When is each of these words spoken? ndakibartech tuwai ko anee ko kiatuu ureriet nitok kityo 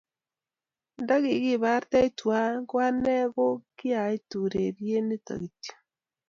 ndakibartech 1.01 2.11
tuwai 2.17 2.55
ko 2.69 2.75
anee 2.87 3.25
ko 3.35 3.45
kiatuu 3.77 4.43
ureriet 4.45 5.01
nitok 5.07 5.41
kityo 5.61 5.73